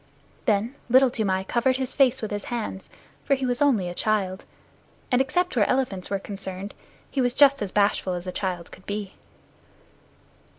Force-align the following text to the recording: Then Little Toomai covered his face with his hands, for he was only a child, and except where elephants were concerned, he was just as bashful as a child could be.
Then 0.45 0.73
Little 0.89 1.11
Toomai 1.11 1.43
covered 1.43 1.75
his 1.77 1.93
face 1.93 2.23
with 2.23 2.31
his 2.31 2.45
hands, 2.45 2.89
for 3.23 3.35
he 3.35 3.45
was 3.45 3.61
only 3.61 3.87
a 3.87 3.93
child, 3.93 4.45
and 5.11 5.21
except 5.21 5.55
where 5.55 5.69
elephants 5.69 6.09
were 6.09 6.17
concerned, 6.17 6.73
he 7.11 7.21
was 7.21 7.35
just 7.35 7.61
as 7.61 7.71
bashful 7.71 8.13
as 8.13 8.25
a 8.25 8.31
child 8.31 8.71
could 8.71 8.87
be. 8.87 9.13